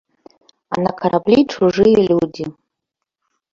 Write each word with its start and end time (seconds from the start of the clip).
А 0.75 0.79
на 0.85 0.93
караблі 1.01 1.39
чужыя 1.57 1.99
людзі. 2.09 2.45